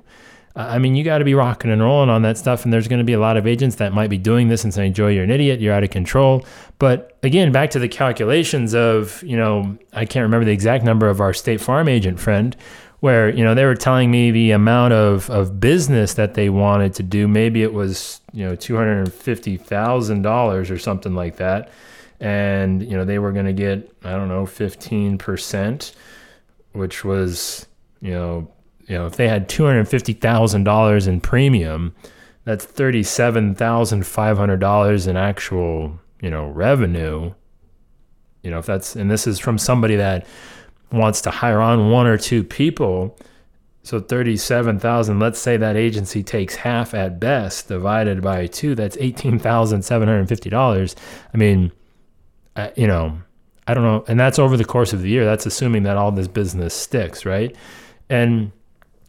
I 0.57 0.79
mean, 0.79 0.95
you 0.95 1.03
got 1.03 1.19
to 1.19 1.25
be 1.25 1.35
rocking 1.35 1.73
and 1.73 1.83
rolling 1.83 2.11
on 2.11 2.23
that 2.23 2.39
stuff, 2.39 2.63
and 2.65 2.73
there's 2.73 2.87
going 2.87 3.01
to 3.01 3.05
be 3.05 3.13
a 3.13 3.19
lot 3.19 3.37
of 3.37 3.45
agents 3.47 3.75
that 3.77 3.93
might 3.93 4.09
be 4.09 4.19
doing 4.19 4.49
this 4.49 4.63
and 4.63 4.73
saying, 4.73 4.95
Joe, 4.95 5.09
you're 5.09 5.25
an 5.25 5.31
idiot, 5.31 5.61
you're 5.61 5.75
out 5.75 5.83
of 5.83 5.91
control. 5.91 6.47
But 6.79 7.19
again, 7.25 7.51
back 7.51 7.71
to 7.71 7.81
the 7.81 7.89
calculations 7.89 8.73
of, 8.75 9.21
you 9.25 9.37
know, 9.37 9.77
I 9.93 10.05
can't 10.05 10.23
remember 10.23 10.45
the 10.45 10.53
exact 10.53 10.85
number 10.85 11.09
of 11.09 11.21
our 11.21 11.35
State 11.35 11.61
Farm 11.61 11.89
agent 11.89 12.21
friend, 12.21 12.57
where, 13.01 13.29
you 13.29 13.43
know, 13.43 13.55
they 13.55 13.65
were 13.65 13.75
telling 13.75 14.13
me 14.13 14.31
the 14.31 14.53
amount 14.53 14.95
of, 14.95 15.29
of 15.29 15.59
business 15.59 16.15
that 16.15 16.35
they 16.35 16.51
wanted 16.51 16.95
to 16.95 17.03
do. 17.03 17.27
Maybe 17.27 17.63
it 17.63 17.73
was, 17.73 18.21
you 18.33 18.45
know, 18.45 18.55
$250,000 18.55 20.71
or 20.71 20.79
something 20.79 21.15
like 21.15 21.37
that 21.37 21.71
and 22.21 22.83
you 22.83 22.97
know 22.97 23.05
they 23.05 23.19
were 23.19 23.33
going 23.33 23.47
to 23.47 23.53
get 23.53 23.91
I 24.05 24.13
don't 24.13 24.29
know 24.29 24.45
15%, 24.45 25.93
which 26.73 27.05
was 27.05 27.67
you 28.01 28.13
know 28.13 28.49
you 28.87 28.97
know 28.97 29.07
if 29.07 29.17
they 29.17 29.29
had 29.29 29.49
two 29.49 29.65
hundred 29.65 29.89
fifty 29.89 30.13
thousand 30.13 30.65
dollars 30.65 31.07
in 31.07 31.21
premium, 31.21 31.95
that's 32.45 32.65
thirty 32.65 33.03
seven 33.03 33.55
thousand 33.55 34.07
five 34.07 34.37
hundred 34.37 34.61
dollars 34.61 35.07
in 35.07 35.17
actual 35.17 35.99
you 36.21 36.31
know 36.31 36.49
revenue. 36.49 37.33
You 38.43 38.51
know 38.51 38.59
if 38.59 38.67
that's 38.67 38.95
and 38.97 39.11
this 39.11 39.27
is 39.27 39.39
from 39.39 39.59
somebody 39.59 39.97
that 39.97 40.27
wants 40.93 41.21
to 41.23 41.31
hire 41.31 41.61
on 41.61 41.91
one 41.91 42.07
or 42.07 42.17
two 42.17 42.45
people. 42.45 43.19
So 43.83 44.01
37,000, 44.01 45.19
let's 45.19 45.39
say 45.39 45.59
that 45.59 45.77
agency 45.77 46.23
takes 46.23 46.55
half 46.55 46.95
at 46.95 47.21
best 47.21 47.69
divided 47.69 48.23
by 48.23 48.47
2, 48.47 48.75
that's 48.75 48.97
$18,750. 48.97 50.95
I 51.35 51.37
mean, 51.37 51.71
uh, 52.57 52.71
you 52.77 52.87
know, 52.87 53.21
I 53.67 53.75
don't 53.75 53.85
know. 53.85 54.03
And 54.09 54.19
that's 54.19 54.39
over 54.39 54.57
the 54.57 54.65
course 54.65 54.95
of 54.95 55.03
the 55.03 55.11
year. 55.11 55.27
That's 55.27 55.45
assuming 55.45 55.83
that 55.83 55.99
all 55.99 56.13
this 56.13 56.29
business 56.29 56.73
sticks, 56.73 57.27
right? 57.27 57.55
And 58.09 58.53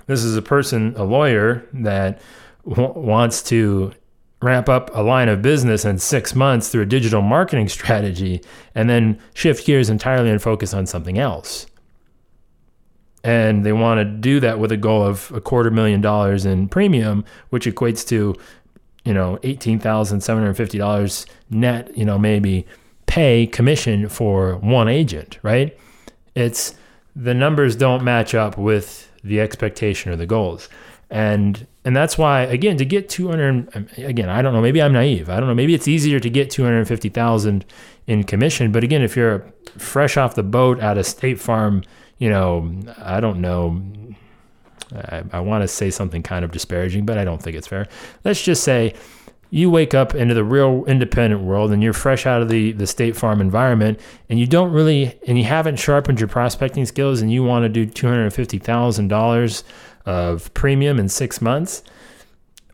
this 0.07 0.23
is 0.23 0.35
a 0.35 0.41
person, 0.41 0.93
a 0.97 1.03
lawyer 1.03 1.67
that 1.73 2.21
w- 2.67 2.93
wants 2.93 3.41
to 3.43 3.93
ramp 4.41 4.69
up 4.69 4.91
a 4.93 5.01
line 5.01 5.29
of 5.29 5.41
business 5.41 5.85
in 5.85 5.97
six 5.97 6.35
months 6.35 6.69
through 6.69 6.83
a 6.83 6.85
digital 6.85 7.21
marketing 7.21 7.67
strategy 7.77 8.41
and 8.75 8.89
then 8.89 9.19
shift 9.33 9.65
gears 9.65 9.89
entirely 9.89 10.29
and 10.29 10.41
focus 10.41 10.73
on 10.73 10.85
something 10.85 11.17
else. 11.17 11.65
And 13.23 13.65
they 13.65 13.73
want 13.73 13.99
to 13.99 14.05
do 14.05 14.39
that 14.41 14.59
with 14.59 14.71
a 14.71 14.77
goal 14.77 15.03
of 15.03 15.31
a 15.33 15.41
quarter 15.41 15.71
million 15.71 15.99
dollars 15.99 16.45
in 16.45 16.69
premium, 16.69 17.25
which 17.49 17.65
equates 17.65 18.07
to, 18.09 18.35
you 19.03 19.13
know, 19.15 19.39
$18,750 19.41 21.25
net, 21.49 21.97
you 21.97 22.05
know, 22.05 22.19
maybe 22.19 22.67
pay 23.07 23.47
commission 23.47 24.09
for 24.09 24.57
one 24.57 24.87
agent, 24.87 25.39
right? 25.41 25.75
It's 26.35 26.75
the 27.15 27.33
numbers 27.33 27.75
don't 27.75 28.03
match 28.03 28.35
up 28.35 28.59
with 28.59 29.09
the 29.25 29.41
expectation 29.41 30.11
or 30.11 30.15
the 30.15 30.25
goals. 30.25 30.69
And 31.09 31.67
and 31.83 31.95
that's 31.95 32.17
why 32.17 32.41
again 32.41 32.77
to 32.77 32.85
get 32.85 33.09
200 33.09 33.97
again, 33.97 34.29
I 34.29 34.41
don't 34.41 34.53
know, 34.53 34.61
maybe 34.61 34.81
I'm 34.81 34.93
naive. 34.93 35.29
I 35.29 35.39
don't 35.39 35.47
know, 35.47 35.55
maybe 35.55 35.73
it's 35.73 35.87
easier 35.87 36.19
to 36.19 36.29
get 36.29 36.49
250,000 36.49 37.65
in 38.07 38.23
commission, 38.23 38.71
but 38.71 38.83
again, 38.83 39.01
if 39.01 39.15
you're 39.15 39.45
fresh 39.77 40.17
off 40.17 40.35
the 40.35 40.43
boat 40.43 40.79
at 40.79 40.97
a 40.97 41.03
State 41.03 41.39
Farm, 41.39 41.83
you 42.17 42.29
know, 42.29 42.71
I 42.97 43.19
don't 43.19 43.39
know 43.39 43.81
I, 44.93 45.23
I 45.31 45.39
want 45.39 45.63
to 45.63 45.67
say 45.67 45.89
something 45.89 46.23
kind 46.23 46.45
of 46.45 46.51
disparaging, 46.51 47.05
but 47.05 47.17
I 47.17 47.25
don't 47.25 47.41
think 47.41 47.55
it's 47.55 47.67
fair. 47.67 47.87
Let's 48.23 48.41
just 48.41 48.63
say 48.63 48.93
you 49.55 49.69
wake 49.69 49.93
up 49.93 50.13
into 50.13 50.33
the 50.33 50.43
real 50.43 50.83
independent 50.85 51.41
world 51.41 51.71
and 51.71 51.81
you're 51.81 51.93
fresh 51.93 52.25
out 52.25 52.41
of 52.41 52.49
the, 52.49 52.73
the 52.73 52.85
state 52.85 53.15
farm 53.15 53.39
environment 53.39 53.97
and 54.27 54.37
you 54.37 54.45
don't 54.45 54.73
really 54.73 55.17
and 55.27 55.37
you 55.37 55.45
haven't 55.45 55.77
sharpened 55.77 56.19
your 56.19 56.27
prospecting 56.27 56.85
skills 56.85 57.21
and 57.21 57.31
you 57.31 57.41
want 57.41 57.63
to 57.63 57.69
do 57.69 57.85
$250,000 57.87 59.63
of 60.05 60.53
premium 60.53 60.99
in 60.99 61.07
6 61.07 61.41
months 61.41 61.83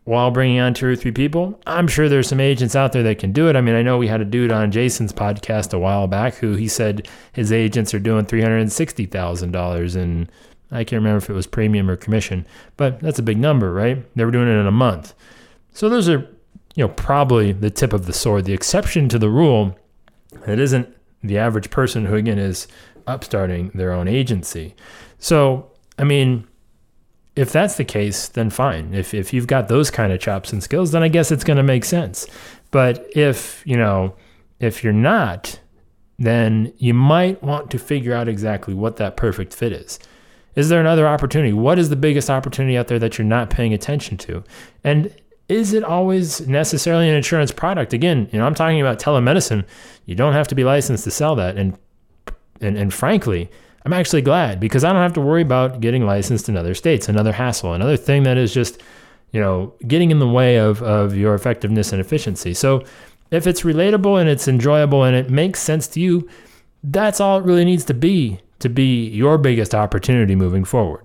while 0.06 0.32
bringing 0.32 0.60
on 0.60 0.74
two 0.74 0.88
or 0.88 0.96
three 0.96 1.12
people 1.12 1.62
I'm 1.68 1.88
sure 1.88 2.10
there's 2.10 2.28
some 2.28 2.40
agents 2.40 2.76
out 2.76 2.94
there 2.94 3.04
that 3.04 3.20
can 3.20 3.32
do 3.32 3.48
it. 3.48 3.56
I 3.56 3.62
mean 3.62 3.76
I 3.76 3.84
know 3.84 4.00
we 4.00 4.08
had 4.08 4.22
a 4.22 4.26
dude 4.26 4.52
on 4.52 4.72
Jason's 4.72 5.14
podcast 5.14 5.76
a 5.76 5.80
while 5.80 6.08
back 6.08 6.34
who 6.34 6.56
he 6.56 6.68
said 6.68 7.08
his 7.32 7.52
agents 7.52 7.94
are 7.94 8.00
doing 8.00 8.26
$360,000 8.26 9.96
and 9.96 10.32
I 10.72 10.84
can't 10.84 11.00
remember 11.00 11.18
if 11.18 11.30
it 11.30 11.34
was 11.34 11.46
premium 11.46 11.92
or 11.92 11.96
commission 11.96 12.48
but 12.76 13.00
that's 13.02 13.20
a 13.20 13.24
big 13.24 13.38
number 13.38 13.72
right? 13.72 14.04
They 14.16 14.26
were 14.26 14.32
doing 14.32 14.48
it 14.48 14.60
in 14.60 14.66
a 14.66 14.72
month. 14.72 15.14
So 15.74 15.88
those 15.88 16.10
are 16.10 16.28
you 16.76 16.84
know, 16.84 16.94
probably 16.94 17.52
the 17.52 17.70
tip 17.70 17.94
of 17.94 18.06
the 18.06 18.14
sword. 18.14 18.46
The 18.46 18.54
exception 18.54 19.10
to 19.10 19.20
the 19.20 19.30
rule, 19.30 19.78
it 20.48 20.60
isn't 20.60 20.96
the 21.24 21.38
average 21.38 21.70
person 21.70 22.06
who, 22.06 22.16
again, 22.16 22.40
is 22.40 22.68
upstarting 23.08 23.72
their 23.74 23.92
own 23.92 24.08
agency. 24.08 24.76
So, 25.20 25.72
I 25.98 26.04
mean, 26.04 26.48
if 27.36 27.52
that's 27.52 27.76
the 27.76 27.86
case, 27.86 28.28
then 28.28 28.50
fine. 28.50 28.94
If, 28.94 29.14
if 29.14 29.34
you've 29.34 29.48
got 29.48 29.68
those 29.68 29.92
kind 29.92 30.12
of 30.12 30.20
chops 30.20 30.52
and 30.52 30.64
skills, 30.64 30.92
then 30.92 31.04
I 31.04 31.08
guess 31.08 31.32
it's 31.32 31.44
going 31.44 31.58
to 31.58 31.64
make 31.64 31.86
sense. 31.86 32.28
But 32.72 33.06
if, 33.16 33.62
you 33.66 33.78
know, 33.78 34.16
if 34.60 34.84
you're 34.84 34.94
not, 34.94 35.60
then 36.18 36.74
you 36.78 36.94
might 36.94 37.42
want 37.42 37.72
to 37.72 37.80
figure 37.80 38.14
out 38.14 38.28
exactly 38.28 38.74
what 38.74 38.98
that 38.98 39.18
perfect 39.18 39.54
fit 39.54 39.72
is. 39.72 40.00
Is 40.56 40.70
there 40.70 40.82
another 40.82 41.08
opportunity? 41.08 41.54
What 41.54 41.80
is 41.80 41.90
the 41.90 41.96
biggest 41.96 42.30
opportunity 42.30 42.78
out 42.78 42.88
there 42.88 43.00
that 43.00 43.18
you're 43.18 43.26
not 43.26 43.50
paying 43.50 43.74
attention 43.74 44.18
to? 44.18 44.44
And 44.84 45.16
is 45.52 45.74
it 45.74 45.84
always 45.84 46.48
necessarily 46.48 47.10
an 47.10 47.16
insurance 47.16 47.52
product? 47.52 47.94
Again, 47.94 48.30
you 48.32 48.40
know, 48.40 48.46
I'm 48.46 48.56
talking 48.56 48.80
about 48.80 49.00
telemedicine. 49.00 49.66
You 50.06 50.16
don't 50.16 50.32
have 50.34 50.48
to 50.48 50.56
be 50.56 50.64
licensed 50.64 51.04
to 51.04 51.12
sell 51.12 51.36
that. 51.36 51.58
And 51.58 51.78
and, 52.62 52.78
and 52.78 52.94
frankly, 52.94 53.50
I'm 53.86 53.92
actually 53.92 54.22
glad 54.22 54.60
because 54.60 54.84
I 54.84 54.94
don't 54.94 55.02
have 55.02 55.14
to 55.14 55.22
worry 55.22 55.42
about 55.42 55.82
getting 55.82 56.06
licensed 56.06 56.48
in 56.48 56.56
other 56.56 56.76
states, 56.76 57.10
another 57.10 57.34
hassle, 57.34 57.74
another 57.74 57.98
thing 57.98 58.24
that 58.24 58.38
is 58.38 58.54
just, 58.54 58.82
you 59.32 59.42
know, 59.42 59.74
getting 59.88 60.12
in 60.12 60.20
the 60.20 60.28
way 60.28 60.58
of, 60.58 60.84
of 60.84 61.16
your 61.16 61.34
effectiveness 61.34 61.92
and 61.92 62.00
efficiency. 62.00 62.54
So 62.54 62.86
if 63.32 63.48
it's 63.48 63.62
relatable 63.62 64.22
and 64.22 64.30
it's 64.30 64.48
enjoyable 64.48 65.04
and 65.04 65.16
it 65.16 65.32
makes 65.32 65.60
sense 65.60 65.88
to 65.90 66.00
you, 66.00 66.30
that's 66.84 67.20
all 67.20 67.40
it 67.40 67.46
really 67.46 67.66
needs 67.66 67.84
to 67.86 67.96
be 67.96 68.40
to 68.60 68.70
be 68.70 69.08
your 69.08 69.40
biggest 69.40 69.74
opportunity 69.74 70.36
moving 70.36 70.64
forward. 70.64 71.04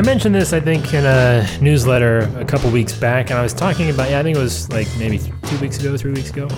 I 0.00 0.02
mentioned 0.02 0.34
this, 0.34 0.54
I 0.54 0.60
think, 0.60 0.94
in 0.94 1.04
a 1.04 1.46
newsletter 1.60 2.20
a 2.38 2.44
couple 2.46 2.70
weeks 2.70 2.94
back, 2.94 3.28
and 3.28 3.38
I 3.38 3.42
was 3.42 3.52
talking 3.52 3.90
about, 3.90 4.08
yeah, 4.08 4.20
I 4.20 4.22
think 4.22 4.34
it 4.34 4.40
was 4.40 4.66
like 4.70 4.88
maybe 4.98 5.18
two 5.18 5.58
weeks 5.58 5.78
ago, 5.78 5.94
three 5.98 6.12
weeks 6.12 6.30
ago, 6.30 6.48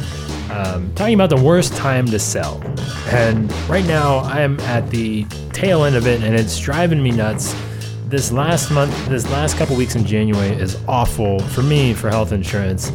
um, 0.53 0.95
talking 0.95 1.15
about 1.15 1.29
the 1.29 1.43
worst 1.43 1.75
time 1.75 2.07
to 2.07 2.21
sell. 2.21 2.63
And 3.07 3.53
right 3.69 3.85
now, 3.85 4.21
I'm 4.21 4.61
at 4.61 4.89
the 4.91 5.25
tail 5.53 5.83
end 5.83 5.97
of 5.97 6.07
it, 6.07 6.23
and 6.23 6.37
it's 6.37 6.57
driving 6.61 7.03
me 7.03 7.11
nuts 7.11 7.53
this 8.13 8.31
last 8.31 8.71
month, 8.71 9.09
this 9.09 9.25
last 9.31 9.57
couple 9.57 9.75
weeks 9.75 9.95
in 9.95 10.05
January 10.05 10.51
is 10.51 10.77
awful 10.87 11.39
for 11.39 11.63
me 11.63 11.95
for 11.95 12.11
health 12.11 12.31
insurance. 12.31 12.93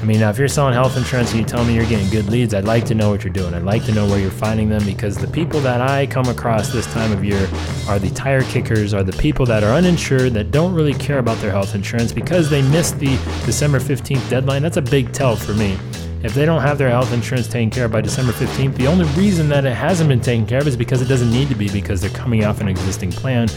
I 0.00 0.04
mean, 0.04 0.20
now 0.20 0.30
if 0.30 0.38
you're 0.38 0.46
selling 0.46 0.74
health 0.74 0.96
insurance 0.96 1.32
and 1.32 1.40
you 1.40 1.44
tell 1.44 1.64
me 1.64 1.74
you're 1.74 1.86
getting 1.86 2.08
good 2.08 2.26
leads, 2.26 2.54
I'd 2.54 2.66
like 2.66 2.84
to 2.84 2.94
know 2.94 3.10
what 3.10 3.24
you're 3.24 3.32
doing. 3.32 3.52
I'd 3.52 3.64
like 3.64 3.84
to 3.86 3.92
know 3.92 4.06
where 4.06 4.20
you're 4.20 4.30
finding 4.30 4.68
them 4.68 4.84
because 4.84 5.16
the 5.16 5.26
people 5.26 5.58
that 5.62 5.80
I 5.80 6.06
come 6.06 6.26
across 6.26 6.72
this 6.72 6.86
time 6.92 7.10
of 7.10 7.24
year 7.24 7.48
are 7.88 7.98
the 7.98 8.10
tire 8.10 8.44
kickers, 8.44 8.94
are 8.94 9.02
the 9.02 9.12
people 9.14 9.44
that 9.46 9.64
are 9.64 9.72
uninsured 9.72 10.34
that 10.34 10.52
don't 10.52 10.72
really 10.72 10.94
care 10.94 11.18
about 11.18 11.38
their 11.38 11.50
health 11.50 11.74
insurance 11.74 12.12
because 12.12 12.48
they 12.48 12.62
missed 12.62 12.96
the 13.00 13.16
December 13.44 13.80
15th 13.80 14.30
deadline. 14.30 14.62
That's 14.62 14.76
a 14.76 14.82
big 14.82 15.12
tell 15.12 15.34
for 15.34 15.52
me. 15.52 15.76
If 16.22 16.34
they 16.34 16.44
don't 16.44 16.60
have 16.60 16.76
their 16.76 16.90
health 16.90 17.12
insurance 17.14 17.48
taken 17.48 17.70
care 17.70 17.86
of 17.86 17.92
by 17.92 18.02
December 18.02 18.32
15th, 18.32 18.76
the 18.76 18.86
only 18.86 19.06
reason 19.18 19.48
that 19.48 19.64
it 19.64 19.74
hasn't 19.74 20.08
been 20.08 20.20
taken 20.20 20.46
care 20.46 20.60
of 20.60 20.66
is 20.66 20.76
because 20.76 21.00
it 21.00 21.06
doesn't 21.06 21.30
need 21.30 21.48
to 21.48 21.54
be 21.54 21.70
because 21.70 22.02
they're 22.02 22.10
coming 22.10 22.44
off 22.44 22.60
an 22.60 22.68
existing 22.68 23.10
plan. 23.10 23.48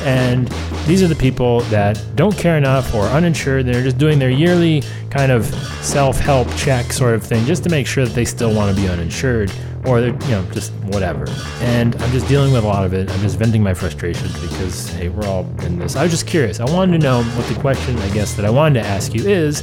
And 0.00 0.48
these 0.86 1.02
are 1.02 1.08
the 1.08 1.14
people 1.14 1.60
that 1.62 2.02
don't 2.14 2.36
care 2.36 2.56
enough 2.56 2.94
or 2.94 3.02
uninsured. 3.06 3.66
They're 3.66 3.82
just 3.82 3.98
doing 3.98 4.18
their 4.18 4.30
yearly 4.30 4.82
kind 5.10 5.30
of 5.30 5.44
self 5.84 6.18
help 6.18 6.48
check 6.56 6.90
sort 6.90 7.14
of 7.14 7.22
thing 7.22 7.44
just 7.44 7.62
to 7.64 7.70
make 7.70 7.86
sure 7.86 8.06
that 8.06 8.14
they 8.14 8.24
still 8.24 8.54
want 8.54 8.74
to 8.74 8.80
be 8.80 8.88
uninsured 8.88 9.52
or 9.84 10.00
they're, 10.00 10.14
you 10.24 10.30
know, 10.30 10.44
just 10.52 10.72
whatever. 10.84 11.26
And 11.60 11.94
I'm 11.96 12.10
just 12.10 12.26
dealing 12.28 12.52
with 12.52 12.64
a 12.64 12.66
lot 12.66 12.84
of 12.84 12.94
it. 12.94 13.10
I'm 13.10 13.20
just 13.20 13.38
venting 13.38 13.62
my 13.62 13.74
frustrations 13.74 14.32
because, 14.40 14.88
hey, 14.90 15.08
we're 15.08 15.26
all 15.26 15.42
in 15.62 15.78
this. 15.78 15.96
I 15.96 16.02
was 16.02 16.12
just 16.12 16.26
curious. 16.26 16.60
I 16.60 16.64
wanted 16.64 16.92
to 16.92 17.04
know 17.04 17.22
what 17.22 17.46
the 17.46 17.60
question, 17.60 17.96
I 17.98 18.08
guess, 18.10 18.34
that 18.34 18.44
I 18.44 18.50
wanted 18.50 18.82
to 18.82 18.86
ask 18.86 19.14
you 19.14 19.28
is 19.28 19.62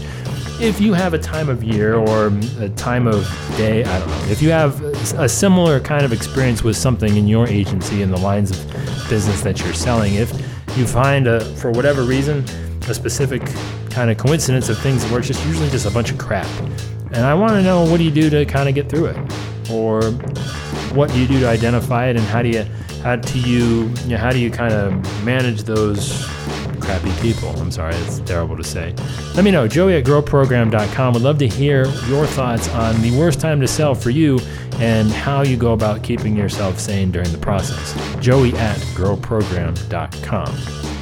if 0.60 0.80
you 0.80 0.94
have 0.94 1.14
a 1.14 1.20
time 1.20 1.50
of 1.50 1.64
year 1.64 1.96
or 1.96 2.32
a 2.60 2.70
time 2.70 3.08
of 3.08 3.24
day, 3.58 3.84
I 3.84 4.00
don't 4.00 4.08
know, 4.08 4.26
if 4.30 4.42
you 4.42 4.52
have 4.52 4.82
a 5.16 5.28
similar 5.28 5.80
kind 5.80 6.06
of 6.06 6.14
experience 6.14 6.64
with 6.64 6.78
something 6.78 7.18
in 7.18 7.28
your 7.28 7.48
agency 7.48 8.02
in 8.02 8.12
the 8.12 8.18
lines 8.18 8.52
of 8.52 9.10
business 9.10 9.42
that 9.42 9.60
you're 9.60 9.74
selling, 9.74 10.16
if 10.16 10.32
you 10.78 10.88
find 10.88 11.28
a, 11.28 11.44
for 11.56 11.72
whatever 11.72 12.04
reason, 12.04 12.46
a 12.88 12.94
specific 12.94 13.42
kind 13.90 14.10
of 14.10 14.18
coincidence 14.18 14.70
of 14.70 14.78
things 14.80 15.04
where 15.10 15.20
it's 15.20 15.28
just 15.28 15.46
usually 15.46 15.70
just 15.70 15.86
a 15.86 15.92
bunch 15.92 16.12
of 16.12 16.18
crap. 16.18 16.48
And 17.12 17.26
I 17.26 17.34
want 17.34 17.54
to 17.54 17.62
know 17.62 17.84
what 17.84 17.98
do 17.98 18.04
you 18.04 18.12
do 18.12 18.30
to 18.30 18.46
kind 18.46 18.68
of 18.68 18.76
get 18.76 18.90
through 18.90 19.06
it? 19.06 19.72
Or 19.72 20.02
what 20.94 21.12
do 21.12 21.20
you 21.20 21.28
do 21.28 21.40
to 21.42 21.48
identify 21.48 22.08
it 22.08 22.16
and 22.16 22.26
how 22.26 22.42
do 22.42 22.50
you 22.50 22.64
how 23.04 23.18
do 23.18 23.40
you, 23.40 23.92
you 24.04 24.10
know, 24.10 24.18
how 24.18 24.32
do 24.32 24.40
you 24.40 24.50
kind 24.50 24.74
of 24.74 25.26
manage 25.26 25.64
those 25.64 26.26
crappy 26.84 27.12
people? 27.22 27.50
I'm 27.60 27.72
sorry, 27.72 27.96
it's 27.96 28.20
terrible 28.20 28.58
to 28.58 28.64
say. 28.64 28.94
Let 29.36 29.44
me 29.44 29.52
know, 29.52 29.68
joey 29.68 29.96
at 29.96 30.04
growprogram.com. 30.04 31.14
Would 31.14 31.24
love 31.24 31.38
to 31.40 31.48
hear 31.48 31.86
your 32.08 32.26
thoughts 32.28 32.70
on 32.70 33.02
the 33.02 33.18
worst 33.18 33.40
time 33.40 33.60
to 33.62 33.68
sell 33.68 33.96
for 33.96 34.10
you 34.10 34.40
and 34.80 35.12
how 35.12 35.42
you 35.44 35.58
go 35.58 35.74
about 35.74 36.04
keeping 36.04 36.36
yourself 36.36 36.80
sane 36.80 37.12
during 37.12 37.32
the 37.32 37.38
process. 37.38 37.96
Joey 38.20 38.54
at 38.56 38.78
growprogram.com. 38.96 40.93